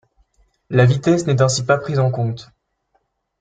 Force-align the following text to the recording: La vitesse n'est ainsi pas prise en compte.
La 0.71 0.87
vitesse 0.87 1.27
n'est 1.27 1.43
ainsi 1.43 1.63
pas 1.63 1.77
prise 1.77 1.99
en 1.99 2.09
compte. 2.09 2.49